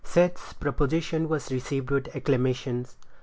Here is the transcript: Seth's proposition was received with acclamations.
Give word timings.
Seth's 0.03 0.53
proposition 0.53 1.29
was 1.29 1.51
received 1.51 1.91
with 1.91 2.07
acclamations. 2.15 2.95